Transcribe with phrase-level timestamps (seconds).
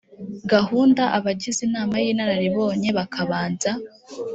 [0.51, 3.71] gahunda abagize inama y inararibonye bakabanza